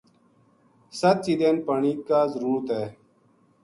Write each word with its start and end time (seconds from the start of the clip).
ست 0.99 1.17
چیدین 1.25 1.55
پانی 1.65 1.91
کا 2.07 2.19
ضرورت 2.33 2.67
ہے‘‘ 2.77 2.85